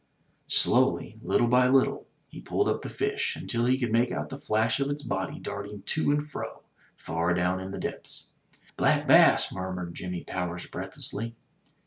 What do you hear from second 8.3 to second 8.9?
*'